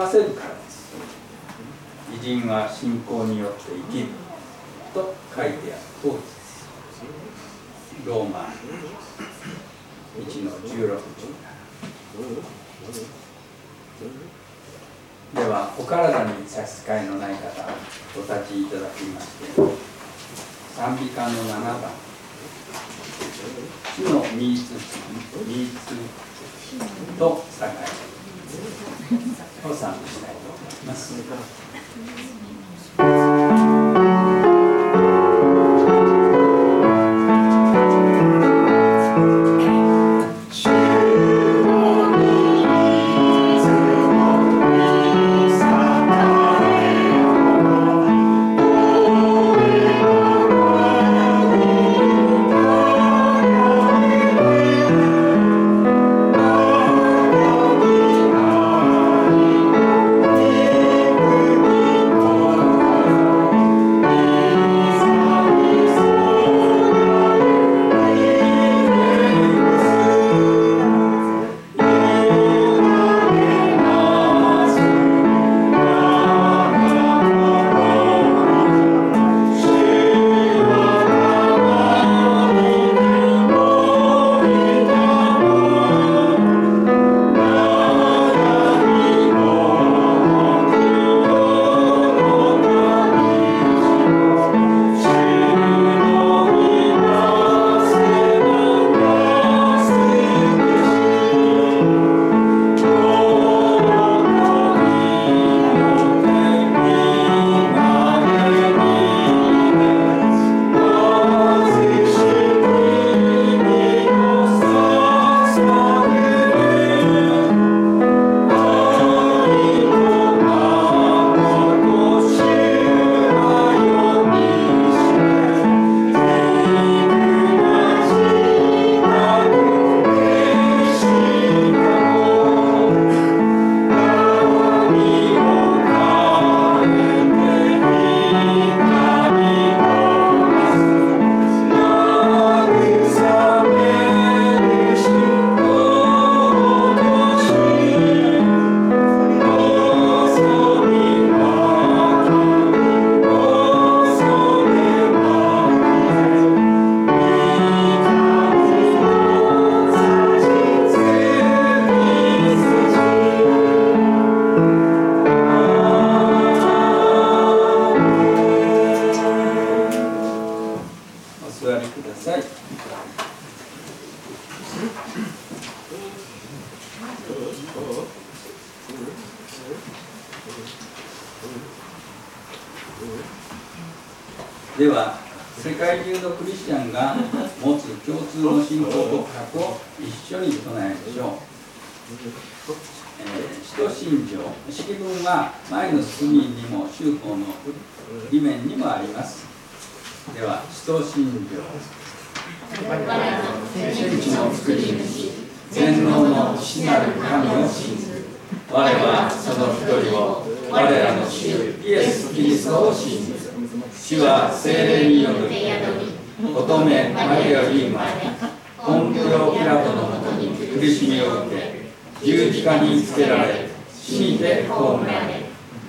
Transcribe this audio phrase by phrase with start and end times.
[0.00, 0.94] ませるからです
[2.10, 4.06] 偉人は信仰によって生きる
[4.94, 5.58] と書いてある。
[6.00, 6.66] 通りです
[8.06, 8.46] ローマ
[10.18, 10.98] 1の16
[15.34, 17.68] ではお体に差し支えのない方
[18.16, 19.44] お立ちいただきまして
[20.76, 21.90] 賛美歌の7番
[23.98, 24.78] 「主の三つ三
[25.68, 25.92] つ
[27.18, 27.68] と栄え」
[29.64, 31.69] を参加したいと思います。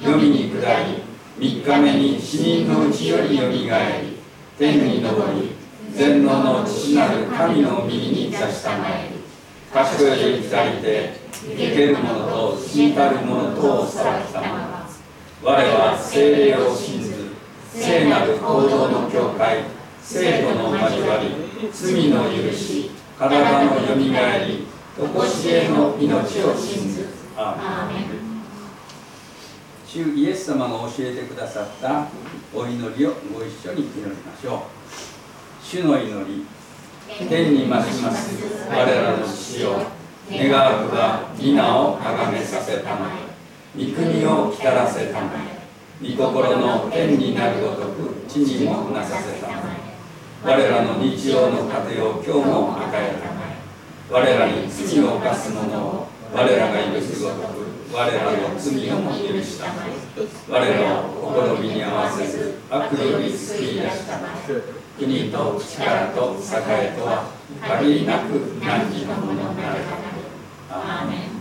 [0.04, 1.04] 飲みに下り
[1.38, 4.18] 三日目に死人のうちよりよみがえり
[4.58, 5.52] 天に昇り
[5.94, 9.22] 全能の父なる神の右に座したまえり
[9.72, 14.72] 賢より二人て生けるものと死にたるものとを裁きたま。
[15.44, 17.32] 我は精霊を信ず
[17.74, 19.64] 聖なる行動の境界
[20.04, 21.30] 生徒の交わり
[21.72, 27.08] 罪の許し体のよみがえりとこしえの命を信ず。
[27.36, 28.31] アーメン。
[29.92, 32.08] 主イエス様が教えてくださった
[32.56, 34.60] お祈りをご一緒に祈りましょう。
[35.62, 36.46] 主の祈り
[37.28, 38.40] 天に増します。
[38.70, 39.82] 我らの父よ
[40.32, 43.12] 願わくは皆を崇めさせたま
[43.76, 43.86] え。
[43.86, 45.32] 御国を来たらせたま
[46.02, 46.08] え。
[46.16, 49.92] 御心の天になるごとく地にもなさせたまえ。
[50.42, 53.60] 我らの日常の糧を今日も与えたまえ。
[54.10, 57.61] 我らに罪を犯す者を我らが許すごとく
[57.94, 59.68] 我らの罪をも許した。
[59.68, 59.92] まえ
[60.50, 64.18] 我らを試みに合わせず悪より救い出した。
[64.20, 64.64] まえ
[64.98, 67.32] 国と力と栄とは
[67.68, 68.32] 限りなく
[68.64, 69.80] 何時のものになる。
[70.70, 71.32] アーメン。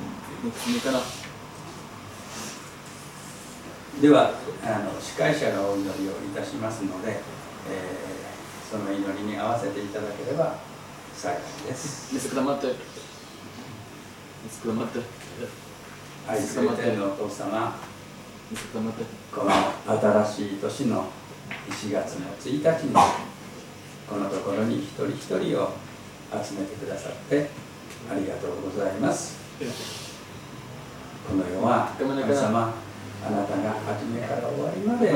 [4.01, 4.33] では
[4.65, 10.57] あの司会者がお祈りをいたしますので、えー、その祈りに合わせていただければ
[11.15, 12.15] 幸いです。
[16.29, 17.77] 愛する天のお父様、
[18.73, 19.51] この
[20.25, 21.07] 新しい年の
[21.69, 22.95] 1月の1日に
[24.09, 25.73] このところに一人一人を
[26.33, 27.51] 集めてくださって
[28.11, 29.39] ありがとうございます。
[31.29, 32.75] この世は神様
[33.25, 35.13] あなたが初めから終わりまで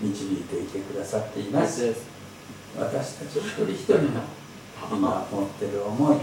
[0.00, 1.94] 導いていてくださっています。
[2.78, 4.22] 私たち一人一人の
[4.90, 6.16] 今持ってる思い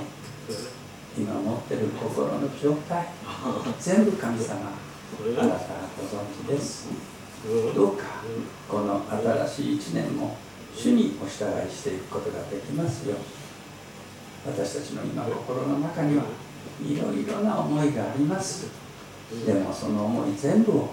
[1.18, 3.08] 今持ってる心の状態。
[3.80, 4.56] 全部神様
[5.38, 5.58] あなたが
[5.98, 6.88] ご存知です。
[7.76, 8.04] どうか
[8.70, 9.02] この
[9.48, 10.38] 新しい1年も
[10.76, 13.18] 主にお従いしていくことができますよ
[14.46, 16.24] 私たちの今心の中には
[16.82, 18.68] いろいろな思いがあります。
[19.46, 20.90] でもその思い全部を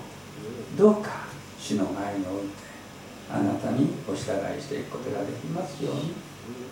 [0.77, 1.27] どうか
[1.59, 2.55] 主の前に置いて
[3.31, 6.15] あなたにお従いしていくことができますように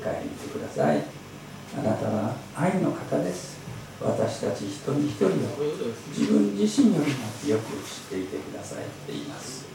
[0.03, 1.03] 帰りてください
[1.77, 3.59] あなたは愛の方です。
[4.01, 5.31] 私たち一人一人を
[6.09, 9.67] 自分自身よりもよく知っていてくださいって言います。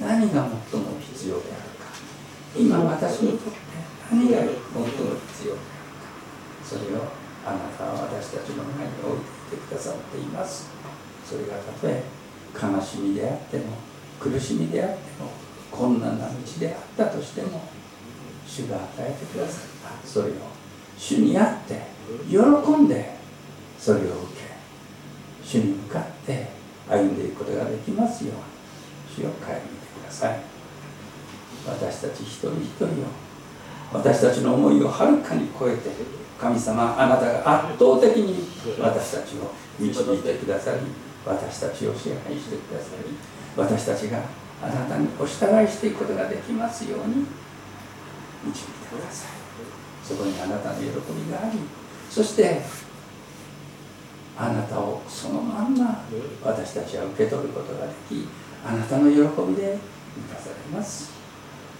[0.00, 1.90] 何が最も必要であるか。
[2.56, 3.58] 今私にとって
[4.10, 6.14] 何が最も必要であるか。
[6.64, 7.02] それを
[7.44, 10.70] あなたは私たちの前に置いていてくださっています。
[11.28, 12.02] それがたとえ
[12.54, 13.64] 悲しみであっても
[14.20, 15.30] 苦しみであっても
[15.70, 17.62] 困難な道であったとしても
[18.46, 20.53] 主が与えてくださったそれを
[20.98, 21.82] 主にあって
[22.28, 23.14] 喜んで
[23.78, 24.44] それを受け
[25.44, 26.48] 主に向かって
[26.88, 30.54] 歩んでいくことができますように主を顧みてください。
[31.66, 32.88] 私たち一人一人を
[33.92, 35.88] 私たちの思いをはるかに超えて
[36.38, 38.48] 神様あなたが圧倒的に
[38.78, 40.78] 私たちを導いてくださり
[41.24, 43.14] 私たちを支配してくださり
[43.56, 44.20] 私たちが
[44.62, 47.26] あなたにお従いしていくことができますように
[48.44, 49.33] 導いてください。
[50.04, 51.58] そこにあなたの喜びがあり
[52.10, 52.60] そして
[54.36, 56.04] あなたをそのまんま
[56.42, 58.28] 私たちは受け取ることができ
[58.66, 59.78] あなたの喜びで
[60.16, 61.12] 満たされます。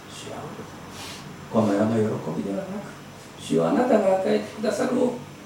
[0.09, 0.37] 主は
[1.51, 2.95] この世の喜びではなく
[3.39, 4.91] 主はあなたが与えてくださる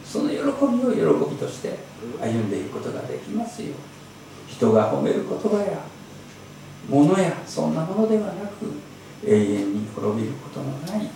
[0.05, 1.77] その喜びを喜びとして
[2.21, 3.73] 歩んでいくことができますよ
[4.47, 5.79] 人が褒める言葉や
[6.89, 8.65] 物やそんなものではなく
[9.25, 11.09] 永遠に滅びることのない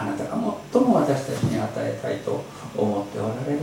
[0.00, 0.30] あなたが
[0.72, 2.42] 最も私たちに与えたいと
[2.74, 3.60] 思っておられる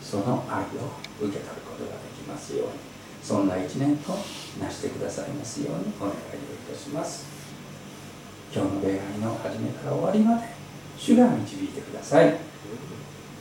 [0.00, 2.72] その愛を受け取ることができますように
[3.22, 4.12] そんな一年と
[4.58, 7.26] なしてくださいますようにお願いをいたします。
[8.54, 10.48] 今日の礼拝の始めから終わりまで
[10.96, 12.30] 主が導いてください。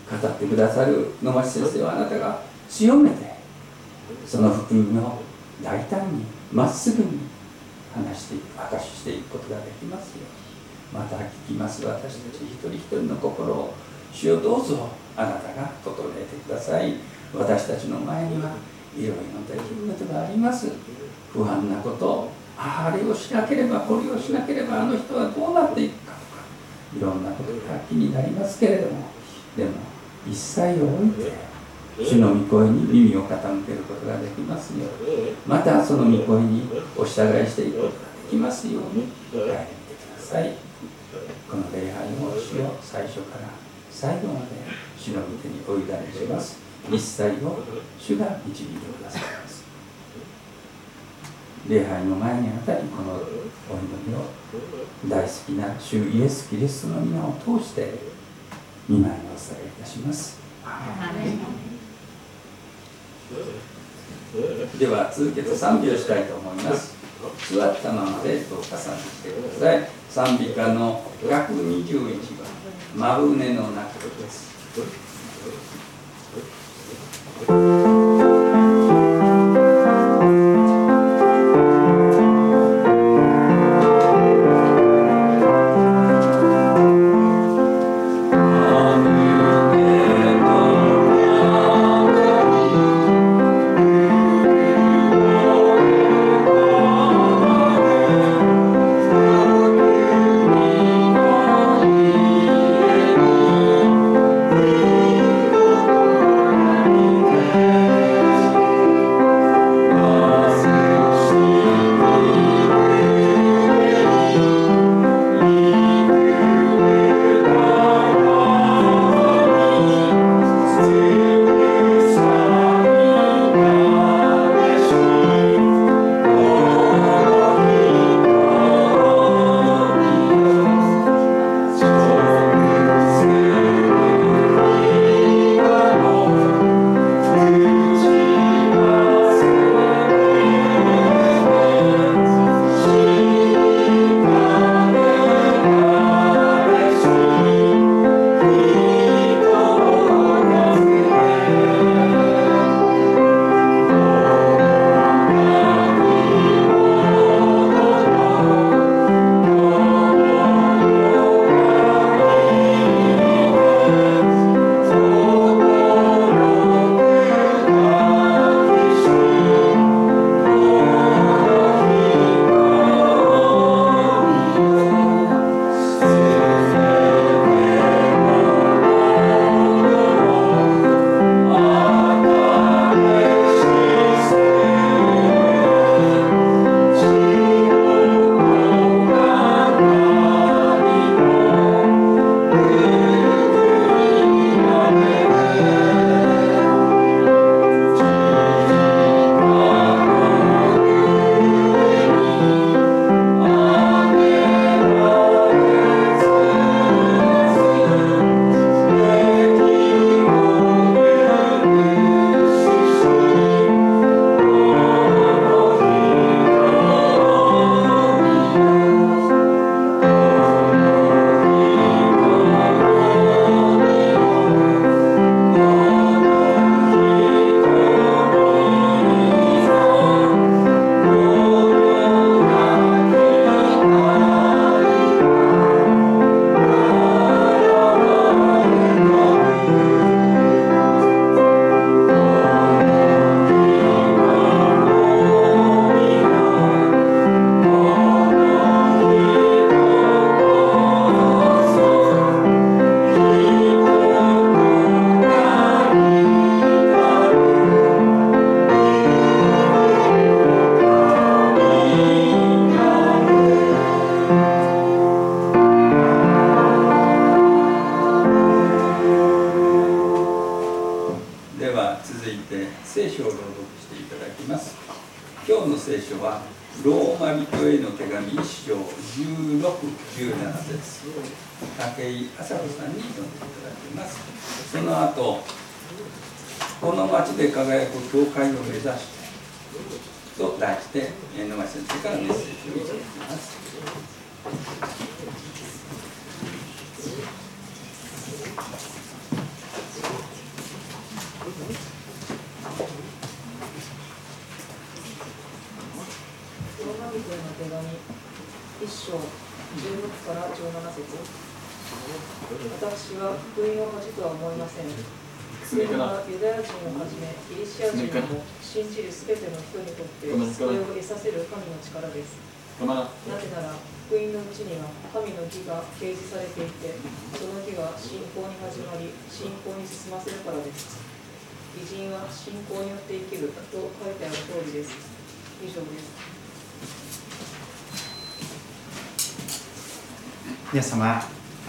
[0.09, 3.15] 語ってくださる野町先生はあなたが強めて
[4.25, 5.21] その福音を
[5.63, 7.19] 大胆にまっすぐに
[7.93, 10.44] 話していく明かししていくことができますよ
[10.95, 11.85] また聞きます。
[11.85, 13.73] 私たち一人一人の心を
[14.13, 16.93] 主をどうぞあなたが整えてください。
[17.33, 18.51] 私たちの前には
[18.97, 20.71] いろいろな出来事があります。
[21.33, 26.43] 不安なことあれをしなければこれをしなければあの人はどうなっていくかとか
[26.97, 29.09] いろんなことが気になりますけれども
[29.57, 29.71] でも
[30.25, 31.33] 一切を置いて
[31.99, 40.64] 主の御声に耳を傾けることができますようにまたその御声にお従いしていくことができますように帰ってみてください。
[41.55, 43.47] この礼拝を主を最初から
[43.89, 44.47] 最後まで
[44.99, 46.59] 主の御手にお委ねします。
[46.91, 47.63] 一切を
[47.97, 49.63] 主が導いてくださいます。
[51.69, 53.23] 礼拝の前にあたりこのお祈
[54.05, 54.27] りを
[55.07, 57.93] 大好きな主イエス・キリストの皆を通して
[58.89, 60.37] 見舞いをお伝えいたします。
[64.77, 66.94] では続けて賛美をしたいと思います
[67.49, 69.89] 座ったままでどうか賛美してください。
[70.09, 72.47] 賛美歌の121番
[72.95, 74.55] 「真舟の中です。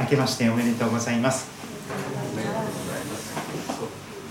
[0.06, 1.48] 明けましておめでとうございます。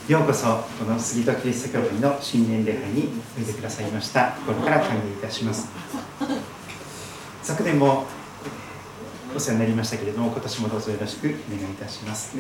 [0.08, 4.38] ようこそこの杉戸キリスト教会の新年礼拝においでくださいました。
[4.46, 5.68] 心から歓迎いたします。
[7.44, 8.06] 昨年も
[9.36, 12.38] お世話になりましたけれども今年もどうぞよろしくお願いいたします。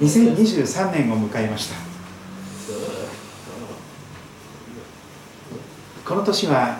[0.00, 1.74] 2023年を迎えました。
[6.06, 6.78] この年は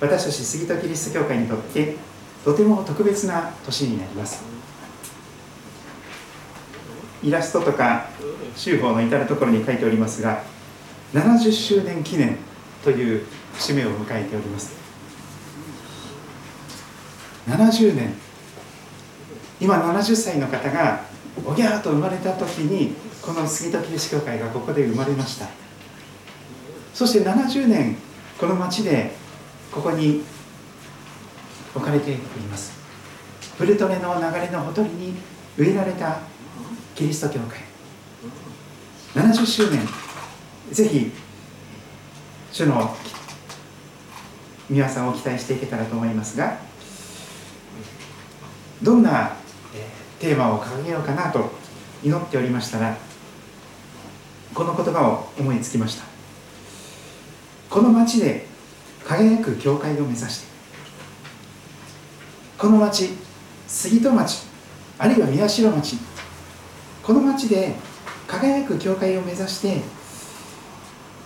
[0.00, 2.15] 私たち杉戸キリスト教会にとって
[2.46, 4.44] とても特別な年になります。
[7.20, 8.08] イラストとか
[8.54, 10.44] 修法の至る所に書いておりますが
[11.12, 12.36] 70周年記念
[12.84, 14.76] という節目を迎えております。
[17.48, 18.14] 70年。
[19.60, 21.00] 今70歳の方が
[21.44, 25.48] おぎゃーと生まれた時にこの杉戸キリスト教会がここで生まれました。
[26.94, 27.96] そして70年
[28.38, 29.10] この町で
[29.72, 30.22] ここに
[31.76, 32.72] 置かれています。
[33.58, 35.14] ブルトネの流れのほとりに
[35.56, 36.18] 植えられた
[36.94, 37.60] キリスト教会。
[39.14, 39.80] 70周年。
[40.72, 41.12] ぜひ
[42.52, 42.96] 主の
[44.68, 46.58] 皆さんを期待していけたらと思いますが
[48.82, 49.36] どんな
[50.18, 51.52] テーマを掲げようかなと
[52.02, 52.96] 祈っておりましたら
[54.52, 56.04] この言葉を思いつきました。
[57.70, 58.46] この町で
[59.04, 60.55] 輝く教会を目指して
[62.58, 63.10] この町
[63.66, 64.46] 杉戸町
[64.98, 65.96] あるいは宮代町
[67.02, 67.74] この町で
[68.26, 69.82] 輝く教会を目指して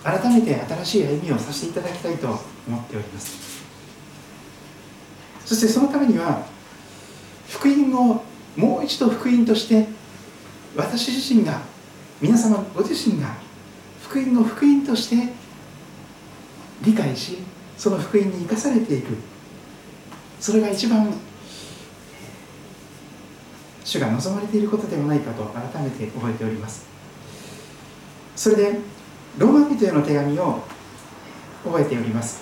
[0.03, 2.27] 改めて新しい歩みをさせていただきたいと
[2.67, 3.61] 思っております。
[5.45, 6.45] そしてそのためには
[7.47, 8.23] 福音を
[8.57, 9.87] もう一度福音として
[10.75, 11.61] 私自身が
[12.19, 13.35] 皆様ご自身が
[14.01, 15.33] 福音の福音として
[16.81, 17.37] 理解し
[17.77, 19.15] その福音に生かされていく。
[20.41, 21.13] それが一番
[23.85, 26.87] 主が望まれていることではないかと改めて覚えております。
[28.35, 28.79] それで
[29.37, 30.63] ローマ人への手紙を
[31.63, 32.41] 覚えております。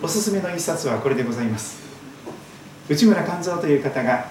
[0.00, 1.82] おすすめの一冊はこれでございます。
[2.88, 4.28] 内村勘三という方が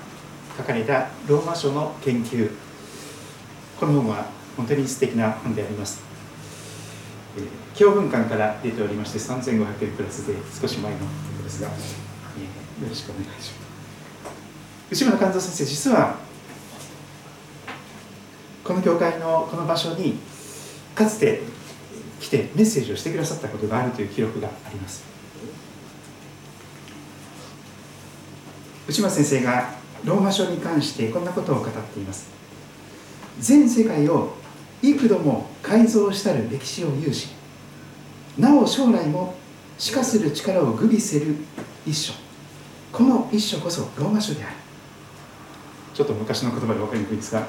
[0.57, 2.49] 書かれたローマ書の研究。
[3.77, 6.06] この本は本当に素敵な本であります。
[7.75, 11.05] 教文館から出ておりまして3500円プラスで少し前のこ
[11.37, 13.57] とですが、えー、よろしくお願いします。
[14.89, 16.15] 内村勘三先生実は
[18.63, 20.17] この教会のこの場所に
[20.95, 21.41] かつて
[22.19, 25.03] 来てメッセージをしてくださったことがあるという記録があります。
[28.87, 32.29] 内村先生がローマ書に関してこんなことを語っています。
[33.39, 34.33] 全世界を
[34.81, 37.29] 幾度も改造したる歴史を有し
[38.37, 39.35] なお将来も
[39.77, 41.35] 死化する力を具備せる
[41.85, 42.13] 一書。
[42.91, 44.55] この一書こそローマ書である。
[45.93, 47.47] ちょっと昔の言葉で分かりにくいですが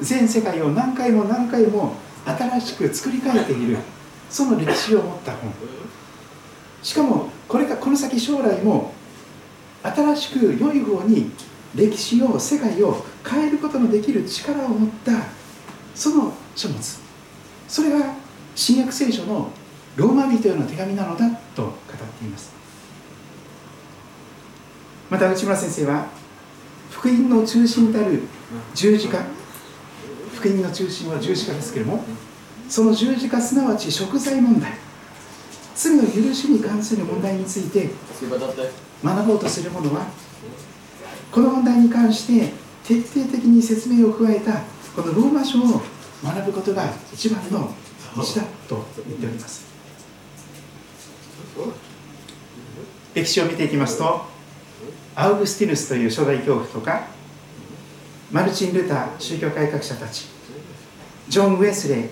[0.00, 3.76] 全世界を何回も何回も新しく作り変えている
[4.30, 5.52] その歴史を持った本。
[6.82, 8.94] しかもこれがこの先将来も
[9.82, 11.30] 新しく良い方に
[11.74, 15.12] 歴史を世界を変えることのできる力を持った
[15.94, 16.98] その書物。
[17.68, 18.14] それが
[18.54, 19.50] 新約聖書の
[19.96, 21.74] ローマ人への手紙なのだと語っ
[22.18, 22.52] ています。
[25.08, 26.06] また内村先生は
[26.90, 28.22] 福音の中心たる
[28.74, 29.18] 十字架。
[30.34, 32.04] 福音の中心は十字架ですけれども
[32.68, 34.72] その十字架すなわち食材問題。
[35.74, 37.88] 罪の許しに関する問題について
[39.02, 40.06] 学ぼうとする者は
[41.32, 42.52] この問題に関して
[42.84, 44.60] 徹底的に説明を加えた
[44.94, 45.80] このローマ書を
[46.22, 47.72] 学ぶことが一番の
[48.16, 49.70] 道だと言っております。
[53.14, 54.24] 歴史を見ていきますと
[55.16, 57.08] アウグスティヌスという初代教父とか
[58.30, 60.28] マルチン・ルーター宗教改革者たち
[61.28, 62.08] ジョン・ウェスレー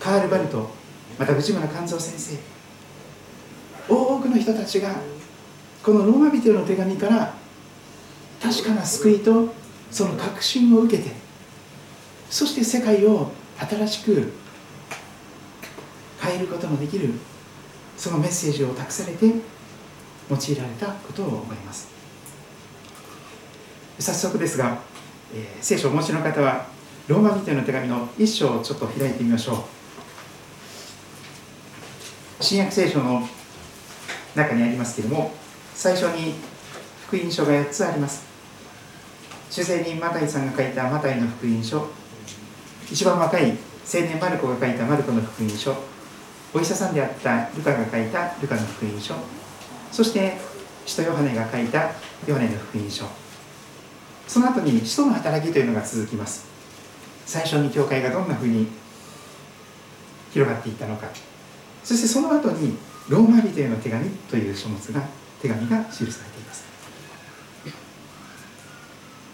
[0.00, 0.70] カール・バルト
[1.18, 2.38] また藤村勘三先生
[3.88, 4.94] 多くの人たちが
[5.82, 7.34] このローマ人への手紙から
[8.42, 9.52] 確かな救いと
[9.90, 11.10] その確信を受けて
[12.30, 14.32] そして世界を新しく
[16.20, 17.12] 変えることのできる
[17.96, 19.34] そのメッセージを託されて用い
[20.56, 21.88] られたことを思います。
[23.98, 24.78] 早速ですが、
[25.34, 26.66] えー、聖書をお持ちの方は
[27.08, 29.62] ローマ人への手紙の一章をちょっと開いてみましょう。
[32.40, 33.26] 新約聖書の
[34.36, 35.32] 中にありますけれども
[35.74, 36.34] 最初に
[37.08, 38.26] 福音書が4つあります。
[39.50, 41.88] 主税人マタイさんが書いたマタイの福音書
[42.90, 45.74] 一番若い青年マルコが書いたマルコの福音書。
[46.54, 49.14] お医者さんであったルカが書いたルカの福音書。
[49.92, 50.38] そして
[50.86, 51.90] 使徒ヨハネが書いた
[52.26, 53.04] ヨハネの福音書。
[54.26, 56.46] その後に使徒の働きというのが続きます。
[57.26, 58.68] 最初に教会がどんなふうに
[60.32, 61.08] 広がっていったのか。
[61.84, 62.76] そしてその後に
[63.08, 65.02] ローマ人への手紙という書物が
[65.40, 66.64] 手紙が記されています。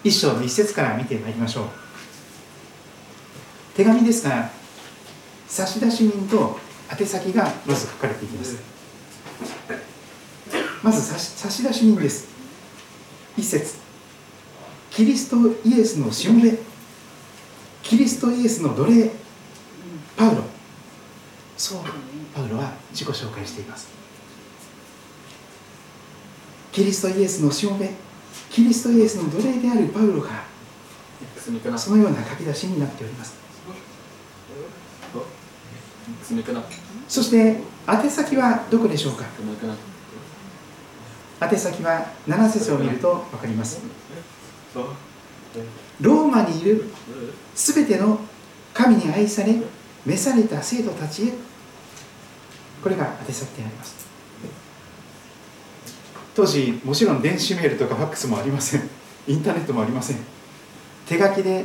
[0.02, 1.83] 一章の一節から見てまいりましょう。
[3.74, 4.50] 手紙ですが
[5.48, 6.58] 差出人と
[6.90, 8.58] 宛先がまず書かれていきます。
[10.82, 12.28] まず差出人です。
[13.36, 13.76] 一節。
[14.90, 15.36] キリスト
[15.68, 16.58] イエスのしもべ。
[17.82, 19.10] キリストイエスの奴隷。
[20.16, 20.42] パウロ。
[21.56, 21.80] そう
[22.34, 23.88] パウロは自己紹介しています。
[26.72, 27.90] キリストイエスのしもべ。
[28.50, 33.43] キリストイエスの奴隷であるパウロからそのような書き出しになっております
[37.08, 37.56] そして
[37.88, 39.24] 宛先はどこでしょうか？
[41.40, 43.80] 宛先は7節を見ると分かります。
[46.00, 46.90] ローマにいる
[47.54, 48.18] すべての
[48.72, 49.54] 神に愛され
[50.04, 51.32] 召された生徒たちへ
[52.82, 54.06] これが宛先であります。
[56.34, 58.90] 当時もちろん電子メールとかファックスもありません。
[59.28, 60.18] インターネットもありません。
[61.06, 61.64] 手書きで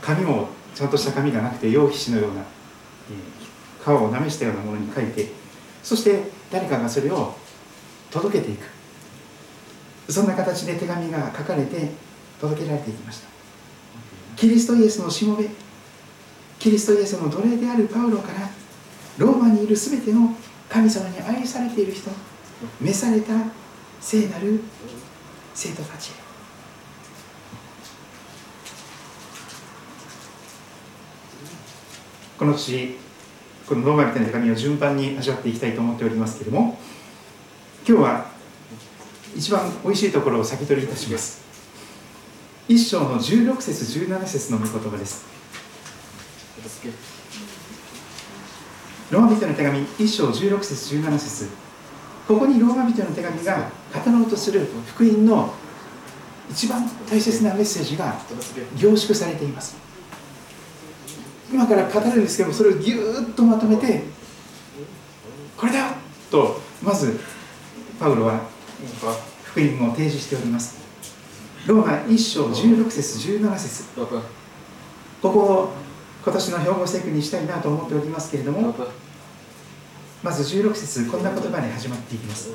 [0.00, 2.42] 紙もちゃんとした紙がなくて用皮紙のような
[3.84, 5.32] 皮をなめしたようなものに書いて
[5.82, 7.34] そして誰かがそれを
[8.10, 8.66] 届けていく。
[10.08, 11.90] そんな形で手紙が書かれて
[12.40, 13.28] 届けられていきました。
[14.36, 15.48] キリストイエスのしもべ。
[16.58, 18.50] キリストイエスの奴隷であるパウロから
[19.18, 20.34] ローマにいる全ての
[20.68, 22.10] 神様に愛されている人
[22.80, 23.32] 召された
[24.00, 24.60] 聖なる
[25.54, 26.10] 生徒たち。
[26.10, 26.21] へ
[32.42, 32.96] この年
[33.68, 36.76] このローマ人の手紙を順番に味わっていきたいと思っておりますけれども
[37.86, 38.26] 今日は
[39.36, 41.40] 一番おいしいところを先取りいたします。
[42.66, 45.24] 一章の16節17節の御言葉です。
[49.12, 51.48] ローマ人の手紙一章16節17節。
[52.26, 53.70] ここにローマ人の手紙が
[54.04, 55.54] 語ろうとする福音の
[56.50, 58.16] 一番大切なメッセージが
[58.76, 59.91] 凝縮されています。
[61.52, 64.04] 今から語るんですけどそれをぎゅーっとまとめて
[65.56, 65.84] これだよ
[66.30, 67.20] とまず
[68.00, 68.40] パウロは
[69.44, 70.80] 福音を提示しております。
[71.66, 73.84] ローマ1章16節17節。
[73.94, 75.72] ここを
[76.24, 78.74] 今年の標語セクにしたいなと思っておりますけれども
[80.22, 82.50] まず16節こんな言葉で始まっていきます。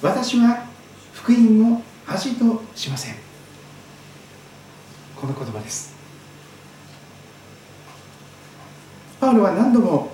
[0.00, 0.66] 私は
[1.12, 3.14] 福音を恥としません。
[5.22, 5.91] この言葉です
[9.22, 10.10] パウロは何度も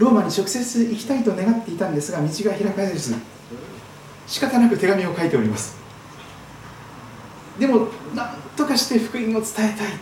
[0.00, 3.14] ローマに直接行きたいと願っていたんですが道が開かれず
[4.26, 5.76] 仕方なく手紙を書いております。
[7.60, 9.42] でも何とかして福音を伝え
[9.78, 9.92] たい。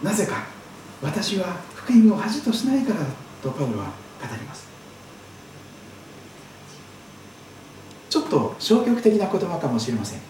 [0.00, 0.44] なぜか
[1.02, 3.00] 私は福音を恥としないから
[3.42, 3.90] とパウロは語
[4.36, 4.68] ります。
[8.08, 10.20] ちょっと消極的な言葉かもしれません。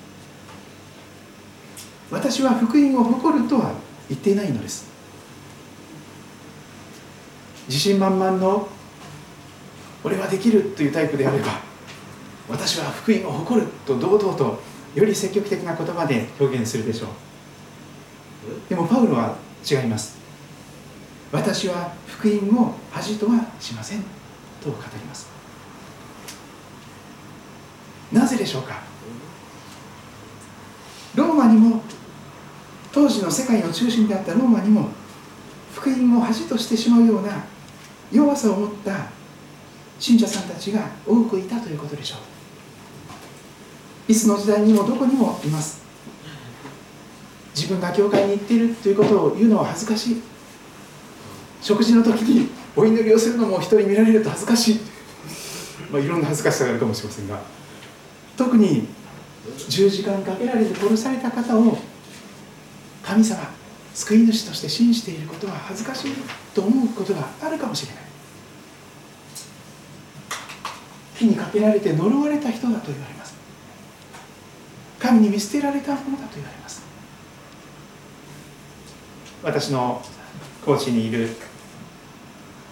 [2.11, 3.73] 私は福音を誇るとは
[4.09, 4.96] 言っていないのです。
[7.69, 8.69] 自信満々の
[10.05, 11.61] 俺はできるというタイプであれば
[12.49, 14.63] 私は福音を誇ると堂々と
[14.95, 17.09] より積極的な言葉で表現するでしょう。
[18.69, 19.37] でもパウロは
[19.69, 20.17] 違います。
[21.33, 24.03] 私は福音を恥とはしません
[24.63, 25.29] と語ります。
[28.13, 28.81] なぜでしょうか？
[31.17, 31.83] ローマにも
[32.93, 34.91] 当時の世界の中心であったローマにも
[35.75, 37.45] 福音を恥としてしまうような
[38.13, 39.11] 弱さを持った
[39.99, 44.13] 信者さんたちが多くいたということでしょう。
[44.13, 45.83] いつの時代にもどこにもいます。
[47.55, 50.23] 自分が教会に行っているということを言うのは恥ずかしい。
[51.63, 54.81] 食事の時にお祈りをするのも人に見られると恥ずかしい、
[55.91, 57.41] まあ、いろんな恥ずかしさがあるかもしれませんが。
[58.37, 58.87] 特に
[59.69, 61.79] 十字架にかけられて殺された方を
[63.03, 63.56] 神様
[63.97, 66.13] 救い主として信じていることは恥ずかしい
[66.55, 68.03] と思うことがあるかもしれない。
[71.15, 73.35] 火にかけられて呪われた人だと言われます。
[74.99, 76.83] 神に見捨てられたものだと言われます。
[79.43, 80.03] 私の
[80.63, 81.31] 高知にいる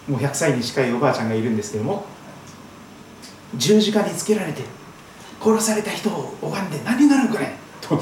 [0.07, 2.05] もう100歳に近いおばあちゃんがいるんですけども
[3.55, 4.61] 十字架につけられて
[5.41, 7.99] 殺された人を拝んで何になるこれと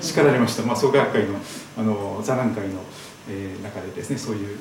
[0.00, 1.38] 叱られました、まあ、創価学会の
[1.76, 2.80] あの座談会の、
[3.28, 4.58] えー、中でですねそういう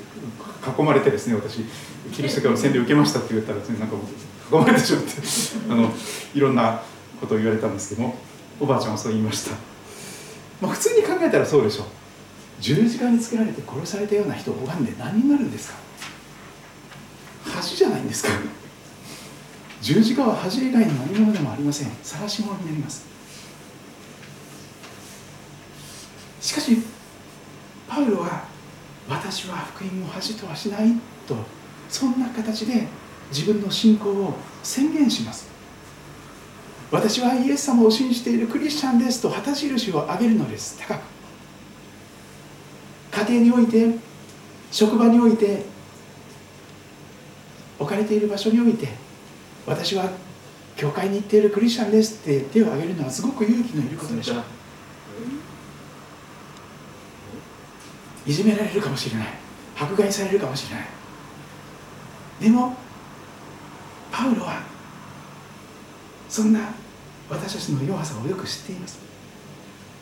[0.78, 1.64] 囲まれてですね私
[2.12, 3.96] キリスト教の洗礼を受けましたって言ったらですねなんか
[4.52, 5.12] 囲まれてしまって
[5.70, 5.92] あの
[6.34, 6.82] いろんな
[7.20, 8.18] ことを言われたんですけども
[8.60, 9.52] おばあちゃんはそう言いました、
[10.62, 11.86] まあ、普通に考えたらそうでしょう。
[12.60, 15.76] 十字架につけられて殺されたような人を拝んで何になるんですか。
[17.44, 18.30] 恥じゃないんですか。
[19.82, 21.92] 十字架は恥以外の何物でもありません。
[22.02, 23.06] 晒し物になります。
[26.40, 26.78] しかし
[27.94, 28.44] パウロは
[29.08, 30.94] 私は福音を恥とはしない
[31.28, 31.36] と
[31.90, 32.88] そんな形で
[33.30, 35.48] 自分の信仰を宣言します。
[36.90, 40.80] 私はイエス様を信じているクリスチャンですと旗印を上げるのです。
[40.80, 41.02] 高く。
[43.12, 43.96] 家庭において
[44.72, 45.64] 職場において
[47.78, 48.88] 置かれている場所において
[49.68, 50.10] 私は
[50.76, 54.63] 教会に行っているクリスチャンですって手を挙げるのはすごく勇気のいることでしょう。
[58.26, 59.28] いじめられるかもしれない。
[59.76, 60.88] 迫害されるかもしれない。
[62.42, 62.76] でも
[64.12, 64.62] パウロは
[66.30, 66.60] そんな
[67.30, 69.00] 私たちの弱さをよく知っています。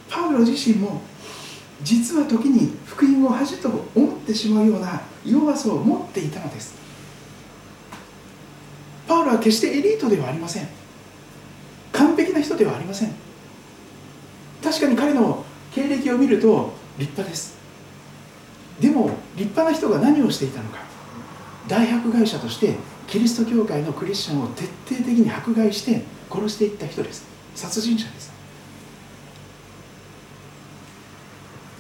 [0.10, 1.02] パウロ自身も
[1.82, 6.76] 実は時に福音を恥と思ってしまうような弱さを持っていたのです。
[9.08, 10.68] パウロは決してエリートではありません。
[11.92, 13.14] 完璧な人ではありません。
[14.64, 17.61] 確かに彼の経歴を見ると立派です。
[18.82, 20.80] でも立派な人が何をしていたのか。
[21.68, 22.76] 大迫害者として
[23.08, 27.24] キリスト教会のクリスチャンを徹底的に迫害して殺していった人です。
[27.54, 28.32] 殺人者です。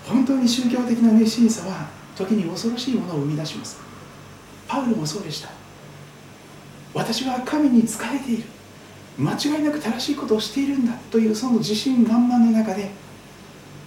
[0.07, 3.79] 本当に宗教的な熱心さは時に恐ろしいものを生み出します。
[4.67, 5.49] パウロもそうでした。
[6.93, 8.43] 私は神に仕えている。
[9.17, 12.91] 間違いなく正しいことをしているんだというその自信満々の中で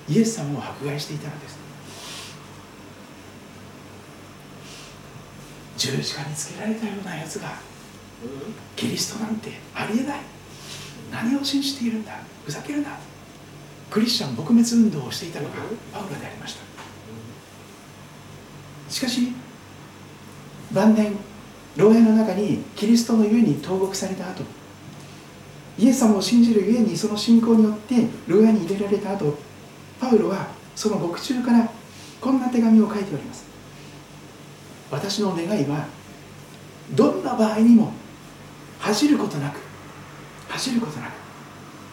[0.09, 1.63] イエス様を迫害していたのです。
[5.76, 7.52] 十字架につけられたようなやつが
[8.76, 10.20] キリストなんてありえない。
[11.10, 12.12] 何を信じているんだ。
[12.44, 12.98] ふざけるな。
[13.90, 15.54] クリスチャン撲滅運動をしていたのが
[15.92, 16.64] パウロでありました。
[18.88, 19.32] しかし
[20.72, 21.16] 晩年
[21.76, 24.44] 牢屋の中にキリストのゆえに投獄された後
[25.78, 29.37] イエス様を信じるゆえにその信仰によって牢屋に入れられた後
[30.00, 31.68] パウロはその獄中から
[32.20, 33.54] こんな手紙を書いております。
[34.94, 35.87] 私の願いは
[36.92, 37.92] どんな場合にも
[38.78, 39.59] 恥じることなく
[40.48, 41.11] 走ることなく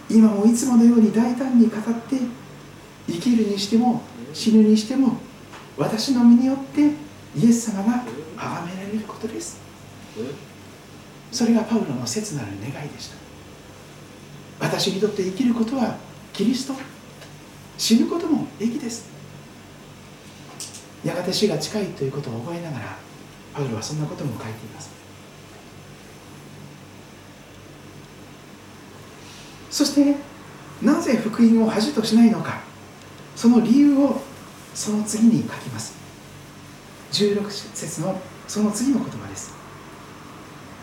[0.09, 2.17] 今もいつものように大胆に語って
[3.07, 5.17] 生きるにしても死ぬにしても
[5.77, 6.81] 私の身によって
[7.35, 8.03] イエス様が
[8.37, 9.59] 崇められることです。
[11.31, 13.15] それがパウロの切なる願いでした。
[14.59, 15.95] 私にとって生きることは
[16.33, 16.75] キリスト。
[17.77, 19.10] 死ぬことも益です。
[21.03, 22.97] やがて死が近いということを覚えながら
[23.53, 24.91] パウロはそんなことも書いています。
[29.69, 30.15] そして
[30.81, 32.59] なぜ福音を恥としないのか
[33.35, 34.21] その理由を
[34.73, 35.95] その次に書きます。
[37.11, 39.53] 16節のその次の言葉です。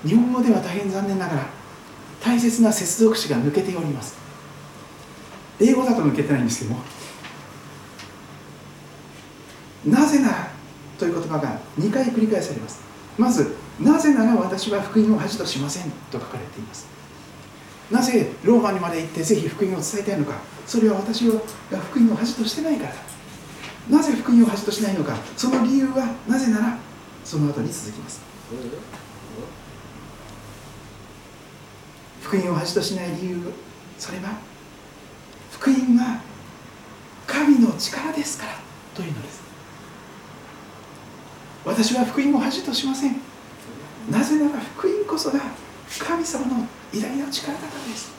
[0.04, 1.46] 日本語では大変残念ながら
[2.20, 4.16] 大切な接続詞が抜けております。
[5.60, 6.80] 英語だと抜けてないんですけども
[9.84, 10.50] なぜなら
[10.98, 12.80] という言葉が2回繰り返されます。
[13.16, 16.86] まずなぜなら私は福音を恥としませんと書かれています。
[17.90, 20.34] なぜローマにまで行ってぜひ福音を伝えたいのか。
[20.66, 21.32] それは私が
[21.90, 22.96] 福音を恥としてないからだ。
[23.88, 25.16] なぜ福音を恥としないのか。
[25.36, 26.78] その理由はなぜなら
[27.24, 28.20] その後に続きます。
[32.22, 33.52] 福音を恥としない理由
[33.98, 34.38] それは
[35.50, 36.20] 福音は
[37.26, 38.52] 神の力ですから
[38.94, 39.47] というのです。
[41.64, 43.16] 私は福音を恥としません。
[44.10, 45.40] なぜなら福音こそが
[45.98, 48.12] 神様の偉大な力だからです。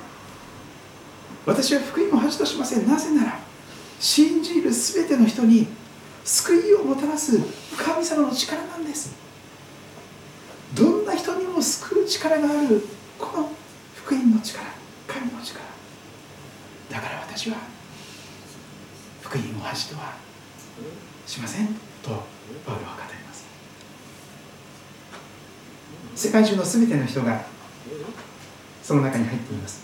[1.45, 2.87] 私は福音を恥としません。
[2.87, 3.39] なぜなら
[3.99, 5.67] 信じる全ての人に
[6.23, 7.39] 救いをもたらす
[7.77, 9.15] 神様の力なんです。
[10.75, 12.85] どんな人にも救う力がある
[13.17, 13.51] この
[13.95, 14.63] 福音の力
[15.07, 15.59] 神の力。
[16.91, 17.57] だから私は
[19.21, 20.17] 福音を恥とは
[21.25, 21.67] しません
[22.03, 22.09] と
[22.65, 23.18] パウロは語り
[26.15, 27.41] 世界中の全ての人が
[28.83, 29.83] その中に入っています。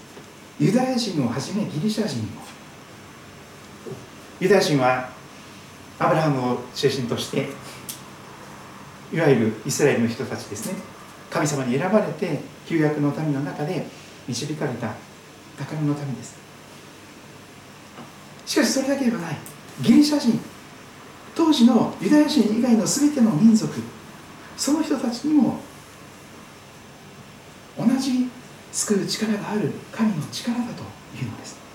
[0.59, 2.41] ユダヤ人をはじめギリシャ人も。
[4.39, 5.09] ユダヤ人は
[5.99, 7.49] アブラハムを中心として
[9.13, 10.75] いわゆるイスラエルの人たちですね。
[11.29, 13.85] 神様に選ばれて旧約の民の中で
[14.27, 14.95] 導かれた
[15.57, 16.37] 宝の民です。
[18.45, 19.37] しかしそれだけではない。
[19.81, 20.39] ギリシャ人。
[21.35, 23.73] 当時のユダヤ人以外の全ての民族。
[24.57, 25.59] その人たちにも
[27.77, 28.29] 同じ
[28.71, 30.83] 救う力がある神の力だと
[31.17, 31.65] いうのです。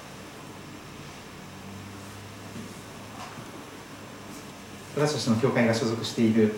[4.96, 6.54] 私たちの教会が所属している、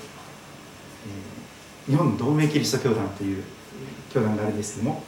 [1.86, 3.44] えー、日本同盟キリスト教団という
[4.12, 5.02] 教団があるんですけども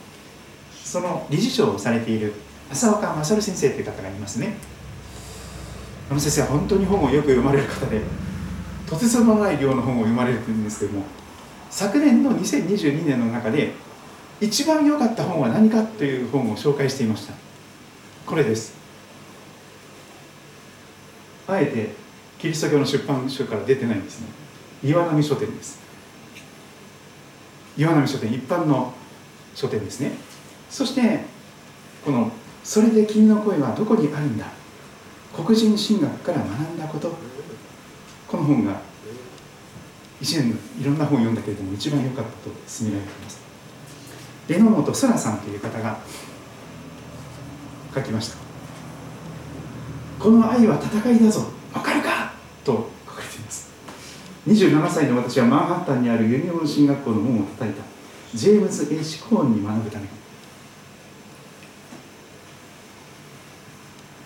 [0.84, 2.34] その理事長をされている
[2.70, 4.54] 浅岡勝先生という方がいますね。
[6.10, 8.02] あの先生は本当に本をよく読まれる方で
[8.86, 11.04] とてつもない量の本を読まれるんですけども
[11.70, 13.72] 昨年の2022年の中で
[14.40, 17.34] 一番良かった本は何かという本を紹介していました。
[18.26, 18.74] これです。
[21.46, 21.90] あえて
[22.38, 24.28] キリスト教の出版社から出てないんですね。
[24.82, 25.78] 岩波書店です。
[27.76, 28.92] 岩波書店一般の
[29.54, 30.12] 書店ですね。
[30.70, 31.24] そして
[32.04, 32.30] この
[32.64, 34.46] 「それで君の声はどこにあるんだ」
[35.34, 37.14] 黒人神学から学んだこと。
[38.26, 38.80] この本が
[40.20, 43.38] 一年いろんな本を読んだけれども一番良かったと勧められています。
[44.48, 45.98] 榎本空さんという方が
[47.94, 48.36] 書きました。
[50.18, 51.46] この愛は戦いだぞ。
[51.72, 52.32] わかるか？
[52.64, 53.72] と書かれています。
[54.46, 57.82] 27歳の私はマンハッタンにあるユニオン進学校の門を叩いた。
[58.34, 60.04] ジェームズ・ H・ コーンに学ぶため。
[60.04, 60.10] に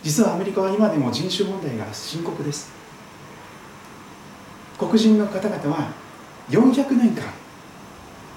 [0.03, 2.73] 実はアメリカは今でも人種問題が深刻です。
[4.79, 5.93] 黒人の方々は
[6.51, 7.25] 400年間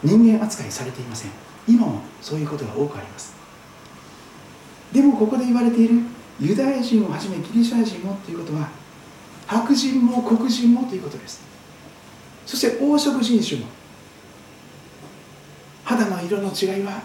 [0.04, 1.32] 人間扱いされていません。
[1.68, 3.34] 今もそういうことが多くあります。
[4.92, 6.02] でもここで言われている
[6.40, 8.70] ユダヤ人をはじめギリシャ人もということは
[9.48, 11.42] 白人も黒人もということです。
[12.46, 13.68] そして黄色人種も
[15.84, 17.02] 肌の色の違いは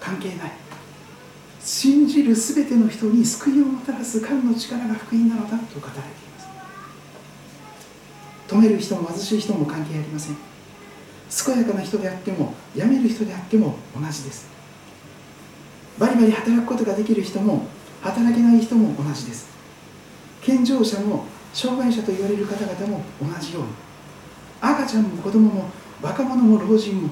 [0.00, 0.52] 関係ない。
[1.60, 6.48] 信じる全ての人に救いをもたらす神の力が福音なのだと語られています。
[8.48, 10.47] 止める人も貧しい人も関係ありません。
[11.28, 14.48] 健やかな人であっても辞める人であっても同じです。
[15.98, 17.66] バリバリ働くことができる人も
[18.02, 19.48] 働けない人も同じです。
[20.42, 23.68] 健常者も障害者と言われる方々も同じように。
[24.60, 25.70] 赤ちゃんも子供も
[26.02, 27.10] 若者も老人も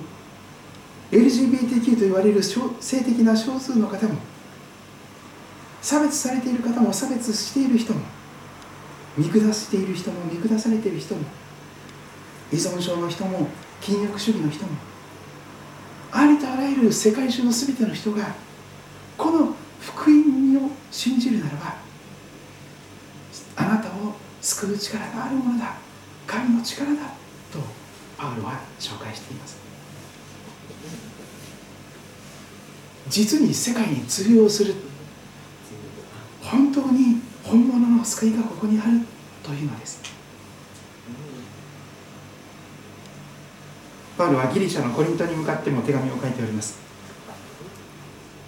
[1.10, 4.14] LGBTQ と言われる性的な少数の方も
[5.80, 8.00] 差別されている方も差別している人も
[9.16, 11.22] 見下している人も見下されている人も
[12.52, 13.48] 依存症の人も
[13.81, 14.70] 禁欲主義の人も
[16.12, 18.35] ありとあらゆる世界中の全ての人が
[19.16, 21.77] この福音を信じるならば
[23.57, 25.74] あなたを救う力があるものだ
[26.27, 27.03] 神の力だ
[27.53, 27.59] と
[28.16, 29.66] パウロは紹介しています。
[33.09, 34.74] 実に世界に通用する
[36.43, 39.01] 本当に本物の救いがここにある
[39.43, 40.01] というのです
[44.16, 46.78] パウロはギリシャのコリントに向かっても手紙を書いております。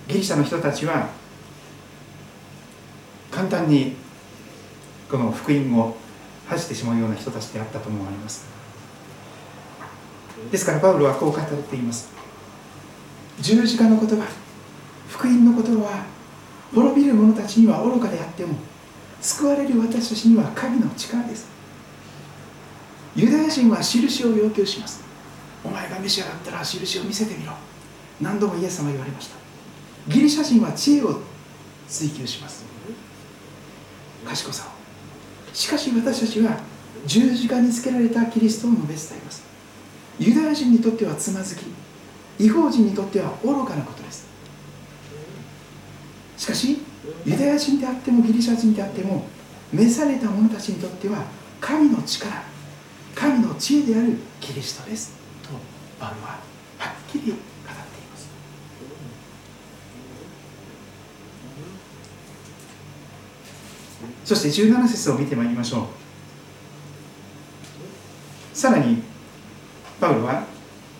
[0.09, 1.09] ギリシャの人たちは
[3.31, 3.95] 簡単に
[5.11, 5.97] この福音を
[6.47, 8.47] 恥じてしまうような人たちであったと思われます。
[10.51, 12.09] ですからパウロはこう語っています。
[13.41, 14.27] 十字架の言葉
[15.09, 16.07] 福音の言葉は
[16.75, 18.55] 滅びる者たちには愚かであっても
[19.21, 21.49] 救われる私たちには神の力です。
[23.15, 25.08] ユダヤ人は印を要求します。
[25.65, 27.53] お前が召し上がったら印を見せてみろ。
[28.21, 29.37] 何度もイエス様は言われました。
[30.09, 31.21] ギリシャ人は知恵を
[31.89, 32.65] 追求します。
[34.25, 35.55] 賢さを。
[35.55, 36.59] しかし私たちは
[37.07, 39.43] 十字架につけられたキリストを述べ伝えます。
[40.19, 41.63] ユダヤ人にとってはつまずき。
[42.39, 44.27] 違法人にとっては愚かなことです。
[46.37, 46.79] しかし
[47.25, 49.27] ユダヤ人であってもギリシャ人であっても
[49.73, 51.25] 召された者たちにとっては
[51.61, 52.43] 神の力
[53.15, 55.18] 神の知恵であるキリストです。
[55.99, 56.29] パウロは
[56.79, 58.29] はっきり語っています。
[64.25, 65.87] そして17節を見てまいりましょう。
[68.57, 69.03] さらに
[70.01, 70.45] パウロは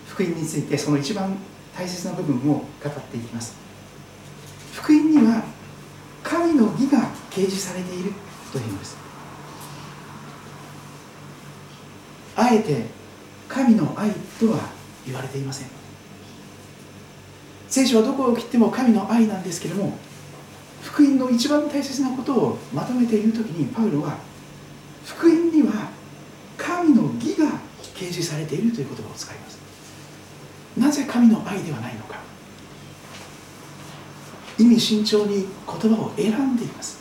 [0.07, 1.37] 福音についてその一番
[1.77, 3.57] 大切な部分を語っていきます。
[4.75, 5.45] 福音には
[6.23, 8.13] 神の義が掲示されている
[8.53, 8.97] というのです。
[12.37, 12.87] あえて
[13.49, 14.78] 神の愛とは
[15.09, 15.69] 言われていません。
[17.69, 19.99] 聖書はどこを切っても神の愛なんですけれども
[20.83, 24.17] 福音の一番大切なことをまとめて言う時にパウロは
[25.05, 25.91] 福音には
[26.57, 27.47] 神の義が
[27.95, 29.59] 掲示されているという言葉を使います。
[30.77, 32.19] なぜ神の愛ではないのか。
[34.59, 36.99] 意味慎重に言葉を選んでいます。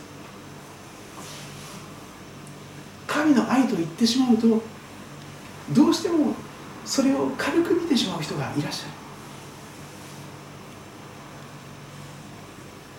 [3.07, 4.61] 神の愛と言ってしまうと
[5.71, 6.35] どうしても
[6.87, 8.91] それを軽く見てしまう人がいらっしゃる。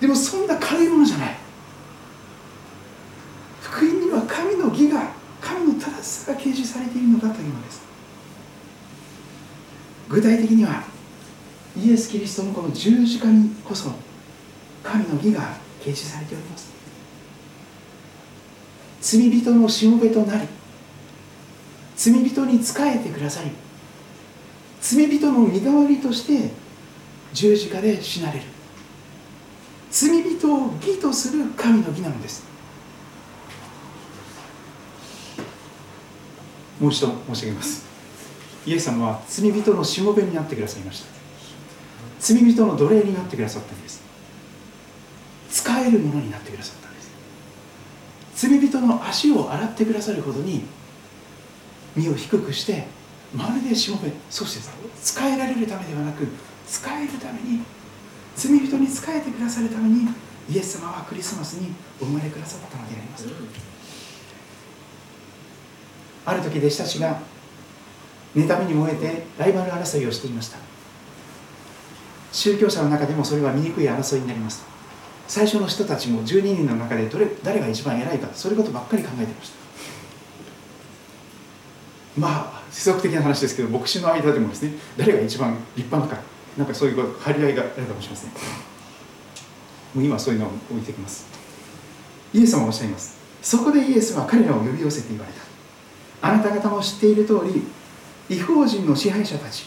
[0.00, 1.36] でもそんな軽いものじゃない。
[3.62, 5.08] 福音には神の義が
[5.40, 7.82] 神の正しさが掲示されているのだというのです。
[10.08, 10.84] 具体的には
[11.76, 13.90] イエス・キリストのこの十字架にこそ
[14.82, 16.70] 神の義が掲示されております。
[19.00, 20.46] 罪人のしもべとなり
[21.96, 23.50] 罪人に仕えてくださり
[24.80, 26.50] 罪人の身代わりとして
[27.32, 28.44] 十字架で死なれる。
[29.90, 32.44] 罪人を義とする神の義なのです。
[36.80, 37.86] もう一度申し上げます。
[38.66, 41.08] イエス様は罪人のしもべになってくださいました。
[42.20, 44.02] 罪人の奴隷になってくださったんです。
[45.50, 47.10] 使えるものになってくださったんです。
[48.34, 50.62] 罪人の足を洗ってくださるほどに
[51.96, 52.86] 身を低くして
[53.34, 54.70] まるでしもべそして
[55.02, 56.26] 使えられるためではなく
[56.66, 57.62] 使えるために
[58.36, 60.08] 罪人に仕えてくださるために
[60.50, 63.26] イエス様はクリスマスにお生まれくださったのであります。
[66.24, 67.20] ある時弟子たちが
[68.34, 70.58] 妬みに燃えてライバル争いをしていました。
[72.32, 74.64] 宗教者の中でもそれは醜い争いになります。
[75.26, 79.56] 最初の人たちも12人の中でどれ誰が一番偉いかそれことばっかり考えてました。
[82.20, 86.22] まあ世俗的な話ですけど牧師の間でもですね誰が一番立派なか
[86.56, 88.30] なんかそういう張り合いがあるかもしれません。
[89.94, 91.26] もう今そういうのを置いてきます。
[92.34, 93.16] イエス様おっしゃいます。
[93.40, 95.40] そこでイエスは彼らを呼び寄せて言われた。
[96.20, 97.62] あなた方も知っている通り
[98.36, 99.66] 違法人の支配者たち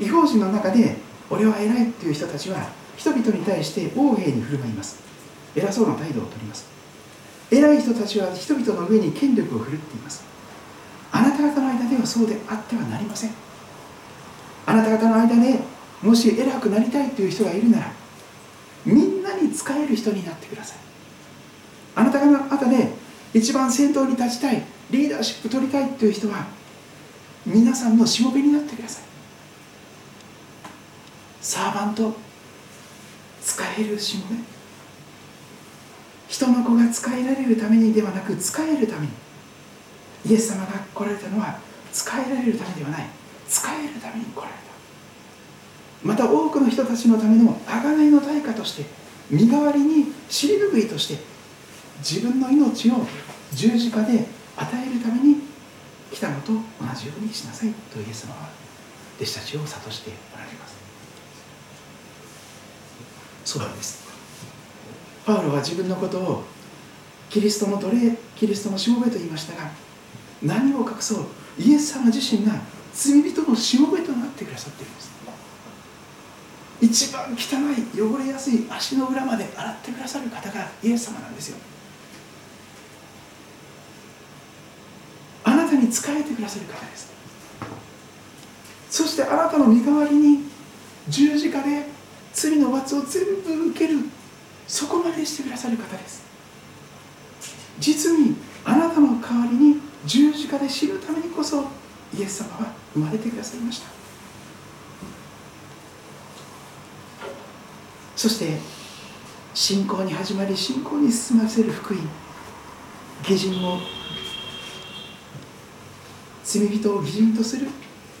[0.00, 0.96] 違法人の中で
[1.30, 5.00] 俺は偉いっていう人たちは人々に対して横柄に振る舞います。
[5.54, 6.66] 偉そうな態度をとります。
[7.50, 10.31] 偉い人たちは人々の上に権力を振るっています。
[11.12, 13.30] あなた方の間ではそうであってはなりません。
[14.64, 15.58] あなた方の間で
[16.02, 17.92] もし偉くなりたいという人がいるなら
[18.84, 20.78] みんなに使える人になってください。
[21.94, 22.88] あなた方の方で
[23.34, 26.46] 一番先頭に立ちたいリーダーシップ取りたいという人は
[27.44, 29.04] 皆さんのしもべになってください。
[31.40, 32.14] サーバント
[33.42, 34.36] 使えるしもべ。
[36.28, 39.12] 人の子が使えられるためにではなく使えるために。
[40.26, 41.58] イエス様が来られたのは
[41.92, 43.06] 使えられるためではない。
[43.48, 44.60] 使えるために来られた。
[46.02, 48.84] また多くの人たちのための贖いの対価として
[49.30, 51.22] 身代わりに尻拭いとして
[51.98, 53.06] 自分の命を
[53.52, 54.24] 十字架で
[54.56, 55.42] 与えるために
[56.10, 56.60] 来たのと同
[56.94, 58.48] じようにしなさいとイエス様は
[59.16, 60.74] 弟子たちを諭しておられます。
[63.44, 64.02] そうなんです。
[65.24, 66.44] パウロは自分のことを
[67.30, 69.70] キリストの奴隷キリストのしもべと言いましたが
[70.42, 71.26] 何を隠そう？
[71.58, 72.52] イエス様自身が
[72.94, 75.12] 罪人のしもべとなってくださっているんです。
[76.80, 81.56] 一番汚い汚れやすい足の裏まで洗ってくださる方がイエス様なんですよ。
[85.44, 87.12] あなたに仕えてくださる方です。
[88.90, 90.44] そしてあなたの身代わりに
[91.08, 91.86] 十字架で
[92.32, 94.00] 罪の罰を全部受ける
[94.66, 96.22] そこまでしてくださる方です。
[97.78, 101.64] 実にあなたの代わりに十字架で死ぬためにこそ
[102.16, 103.88] イエス様は生まれてくださいました。
[108.16, 108.58] そして
[109.54, 112.00] 信仰に始まり信仰に進ませる福音
[113.28, 113.78] 義人を
[116.44, 117.68] 罪人を義人とする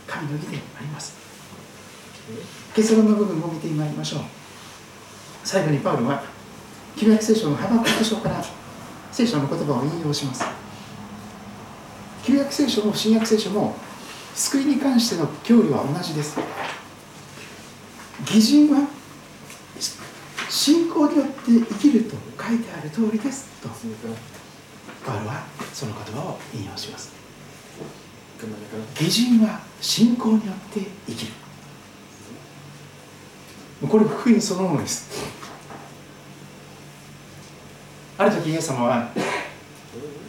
[0.06, 1.14] 神の義であります。
[2.74, 4.22] 結論の部分を見てまいりましょう。
[5.44, 6.22] 最後にパウロは
[6.96, 8.44] 旧約聖書の幅国書から
[9.10, 10.61] 聖書の言葉を引用します。
[12.24, 13.74] 旧約聖書も新約聖書も
[14.34, 16.38] 救いに関しての教理は同じです。
[18.26, 18.86] 義人は
[20.48, 23.48] 信仰によって生きると書いてある通りです。
[23.60, 23.68] と。
[25.04, 25.42] パウロは
[25.72, 27.12] その言葉を引用します。
[29.00, 31.32] 義人は信仰によって生きる。
[33.88, 35.10] これ福音そのものです。
[38.16, 39.10] ある時イエス様は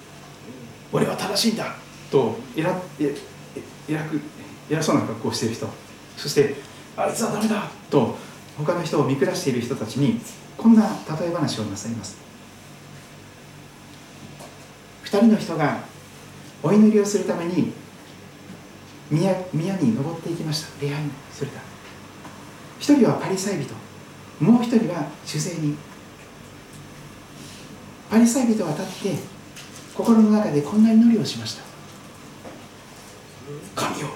[0.91, 1.75] 「俺は正しいんだ」
[2.13, 4.21] と偉く
[4.69, 5.67] 偉そうな格好をしている人。
[6.15, 6.55] そして
[6.95, 8.15] 「あいつはダメだ」と
[8.55, 10.21] 他の人を見下している人たちに
[10.55, 10.83] こんな
[11.19, 12.17] 例え話をなさいます。
[15.05, 15.79] 2人の人が
[16.61, 17.73] お祈りをするために
[19.09, 20.67] 宮宮に登っていきました。
[20.79, 21.57] 礼拝にそれだ。
[22.79, 23.73] 1人はパリサイ人。
[24.39, 25.75] もう1人は主税人。
[28.11, 29.17] パリサイ人は立って
[29.95, 31.72] 心の中でこんな祈りをしました。
[33.75, 34.07] 神よ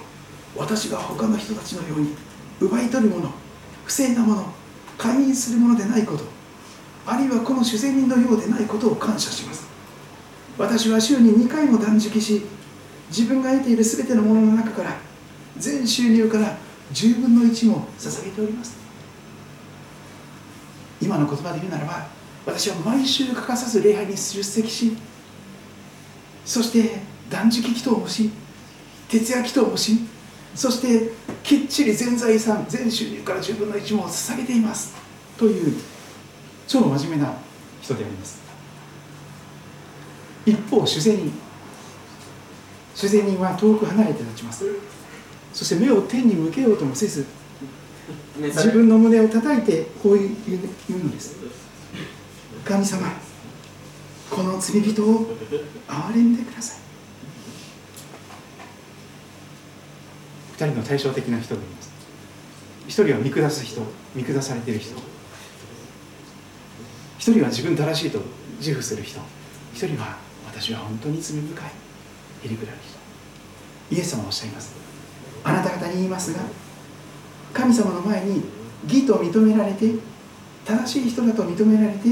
[0.55, 2.15] 私が他の人たちのように
[2.59, 3.31] 奪い取るもの
[3.85, 4.53] 不正なもの
[4.97, 6.23] 介入するものでないこと
[7.05, 9.65] あるいはこの主税人のようでないことを感謝します。
[10.57, 12.41] 私は週に2回も断食し
[13.09, 14.97] 自分が得ている全てのものの中から
[15.55, 16.57] 全収入から
[16.93, 18.75] 10分の1も捧げております。
[21.01, 22.07] 今の言葉で言うならば
[22.45, 24.97] 私は毎週欠かさず礼拝に出席し
[26.43, 28.31] そして断食祈祷もし
[29.09, 29.99] 徹夜祈祷もし
[30.55, 34.95] そしてきっちり全財産全収入から10分の1も捧げています。
[35.37, 35.81] という
[36.67, 37.33] 超真面目な
[37.81, 38.41] 人であります。
[40.45, 41.31] 一方主税人
[42.95, 44.65] 主税人は遠く離れて立ちます。
[45.53, 47.25] そして目を天に向けようともせず
[48.39, 51.35] 自分の胸を叩いてこう言うのです。
[52.65, 53.07] 神様
[54.29, 55.35] この罪人を
[55.87, 56.86] 憐れんでください。
[60.57, 61.91] 2人の対照的な人がいます。
[62.87, 63.81] 1人は見下す人
[64.15, 64.95] 見下されている人。
[64.95, 65.01] 1
[67.19, 68.19] 人は自分正しいと
[68.57, 69.19] 自負する人。
[69.75, 71.69] 1人は私は本当に罪深い
[72.45, 73.95] へりくらる人。
[73.95, 74.75] イエス様はおっしゃいます。
[75.43, 76.39] あなた方に言いますが
[77.53, 78.43] 神様の前に
[78.85, 79.93] 義と認められて
[80.65, 82.09] 正しい人だと認められて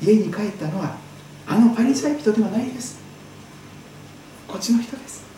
[0.00, 0.96] 家に帰ったのは
[1.46, 3.00] あのパリサイ人ではないです。
[4.46, 5.29] こっちの人です。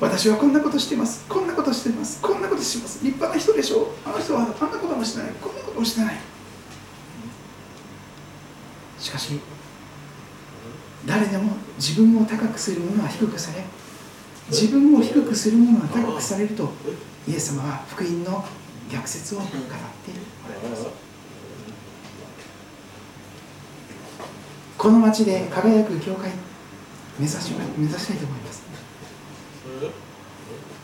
[0.00, 1.24] 私はこんなことしてます。
[1.28, 2.20] こんなことしてます。
[2.20, 3.02] こんなことします。
[3.02, 3.82] 立派な人でしょ。
[3.82, 5.32] うあの人はあんなこともしてない。
[5.40, 6.16] こんなこともしてない。
[8.98, 9.38] しかし
[11.06, 13.62] 誰でも自分を高くする者は低くされ
[14.50, 16.72] 自分を低くする者は高くされると
[17.28, 18.44] イエス様は福音の
[18.90, 20.20] 逆説を語っている。
[24.78, 26.30] この町で輝く教会
[27.18, 28.65] 目指し目指したいと思います。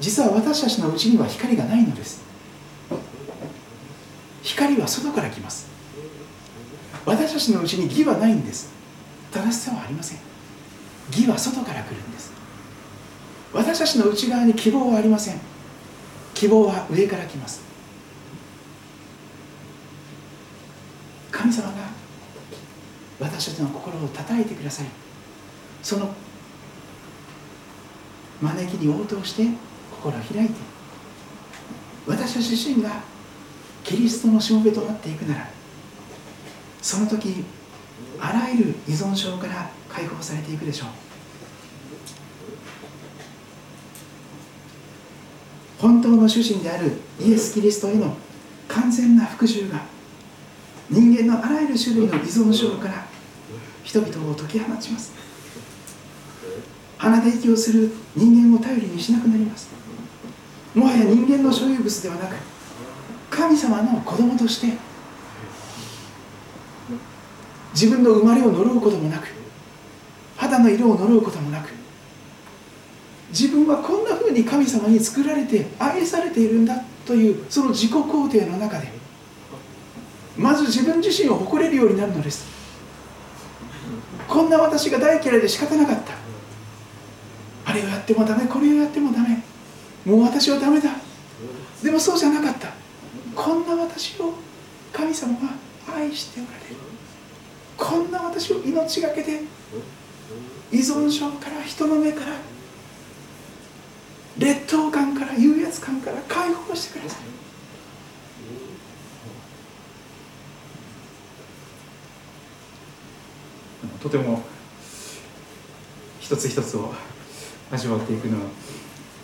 [0.03, 2.21] 実は私たちのうちには光がないのです。
[4.43, 5.69] 光は外から来ます。
[7.07, 8.73] 私たちのうちに義はないんです。
[9.31, 10.19] 正しさはありません。
[11.13, 12.33] 義は外から来るんです。
[13.53, 15.39] 私たちの内側に希望はありません。
[16.35, 17.63] 希望は上から来ます。
[21.31, 21.75] 神様が
[23.21, 24.87] 私たちの心を叩いてください
[25.81, 26.13] その
[28.41, 29.47] 招きに応答して
[30.03, 30.55] 心を開いて
[32.07, 32.91] 私自身が
[33.85, 35.49] キリストのしもべとなっていくなら
[36.81, 37.45] その時
[38.19, 40.89] あらゆる依存症から解放されていくでしょう。
[45.79, 48.17] 本当の主人であるイエス・キリストへの
[48.69, 49.81] 完全な服従が
[50.89, 53.05] 人間のあらゆる種類の依存症から
[53.83, 55.13] 人々を解き放ちます。
[56.99, 59.82] 鼻で息をする人間を頼りにしなくなります。
[60.75, 62.37] もはや人間の所有物ではなく
[63.31, 64.77] 神様の子供として
[67.73, 69.29] 自分の生まれを呪うこともなく
[70.37, 71.70] 肌の色を呪うこともなく
[73.31, 78.89] 自分はこんなふうに神様に作られて愛されているんだというその自己肯定の中で
[80.37, 82.47] まず自分自身を誇れるようになるのです。
[84.27, 86.14] こんな私が大嫌いで仕方なかった。
[87.66, 89.41] あれをやってもダメこれをやってもダメ。
[90.05, 90.91] もう私はダメだ。
[91.83, 92.69] でもそうじゃなかった。
[93.35, 94.35] こんな私を
[94.93, 95.55] 神様は
[95.97, 96.77] 愛しておられる。
[97.77, 99.41] こんな私を命がけで。
[100.71, 102.33] 依存症から人の目から。
[104.39, 107.21] 劣等感から優越感から解放してください。
[114.01, 114.43] とても
[116.19, 116.93] 一つ一つを
[117.71, 118.47] 味わっていくのは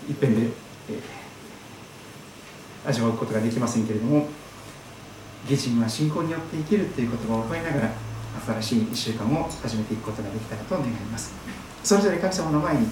[0.09, 0.53] 一遍で、
[0.91, 1.01] え
[2.89, 4.29] 味わうことができませんけれども
[5.47, 7.91] 下人は信仰によって生きるという言葉を覚えながら
[8.61, 11.35] 新しい1週間を始めていくことができたらと願います。
[11.83, 12.89] それぞれ神様の前に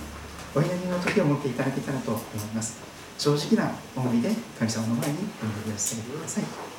[0.55, 2.25] お祈りの時を持っていただけたらと思い
[2.55, 2.79] ます。
[3.19, 6.76] 正直な思いで神様の前にお祈りをさせてください。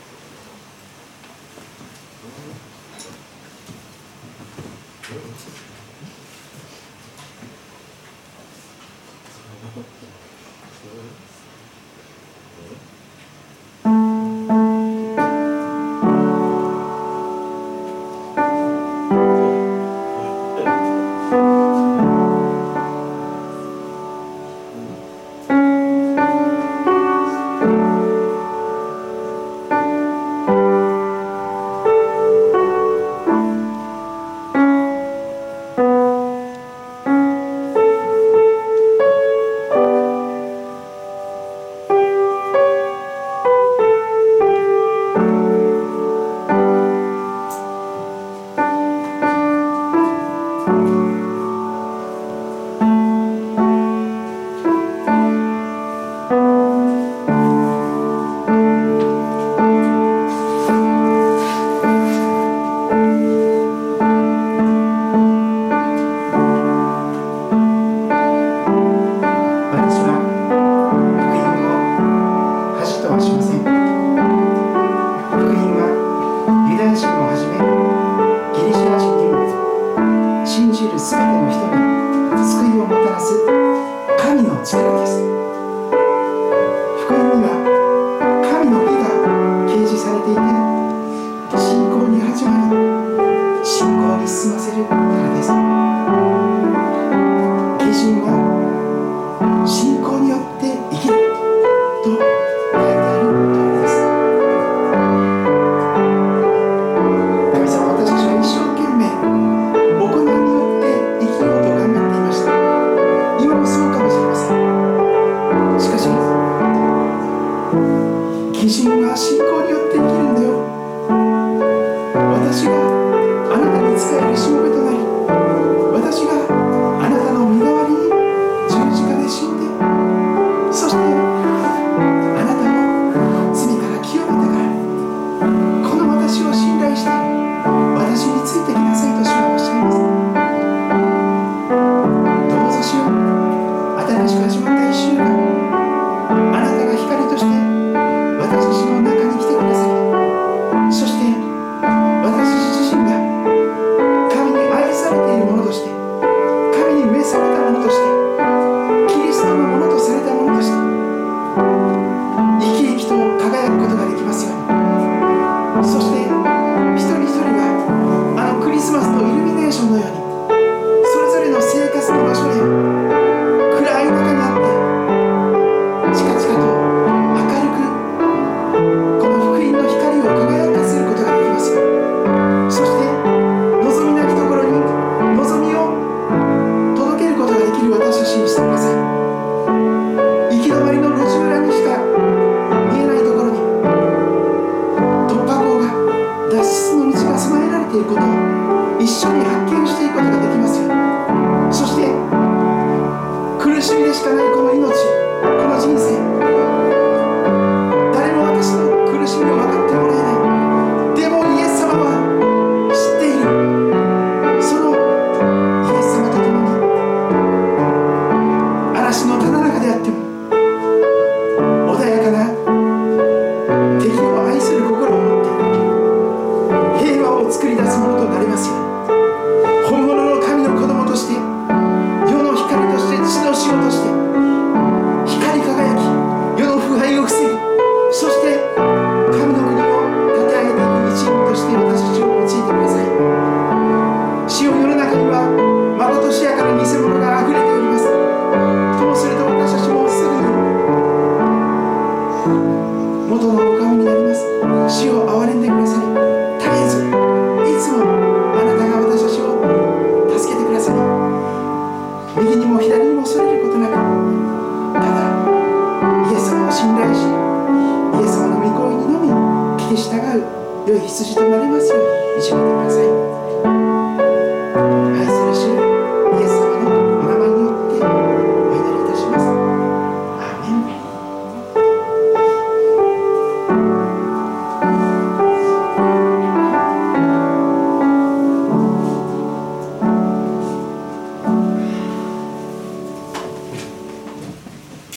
[197.96, 198.65] 良い羊となりますように導いてくださ